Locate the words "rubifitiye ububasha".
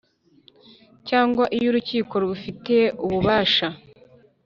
2.21-3.67